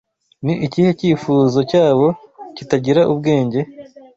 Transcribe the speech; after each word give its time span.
Ni 0.45 0.53
ikihe 0.65 0.91
cyifuzo 0.99 1.59
cyabo 1.71 2.07
kitagira 2.55 3.01
ubwenge? 3.13 3.59